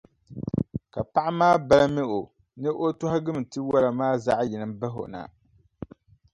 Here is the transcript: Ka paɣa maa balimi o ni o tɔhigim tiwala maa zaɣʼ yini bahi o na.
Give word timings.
Ka 0.93 1.01
paɣa 1.13 1.31
maa 1.39 1.55
balimi 1.67 2.03
o 2.17 2.19
ni 2.61 2.69
o 2.83 2.85
tɔhigim 2.99 3.39
tiwala 3.51 3.89
maa 3.99 4.13
zaɣʼ 4.23 4.41
yini 4.49 4.67
bahi 4.79 4.97
o 5.03 5.05
na. 5.13 5.21